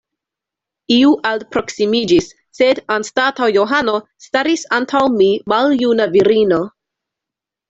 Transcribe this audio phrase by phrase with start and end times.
[0.93, 3.95] Iu alproksimiĝis, sed anstataŭ Johano
[4.29, 6.61] staris antaŭ mi maljuna virino.